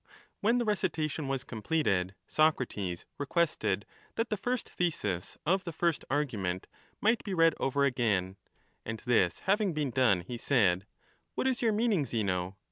When 0.39 0.57
the 0.57 0.65
recitation 0.65 1.27
was 1.27 1.43
completed, 1.43 2.15
Socrates 2.25 3.05
requested 3.19 3.85
that 4.15 4.31
the 4.31 4.35
first 4.35 4.67
thesis 4.67 5.37
of 5.45 5.63
the 5.63 5.71
first 5.71 6.03
argument 6.09 6.65
might 7.01 7.23
be 7.23 7.35
read 7.35 7.53
over 7.59 7.85
again, 7.85 8.35
and 8.83 8.99
this 9.05 9.41
having 9.41 9.73
been 9.73 9.91
done, 9.91 10.21
he 10.21 10.39
said: 10.39 10.87
What 11.35 11.45
is 11.45 11.61
your 11.61 11.71
meaning, 11.71 12.07
Zeno 12.07 12.57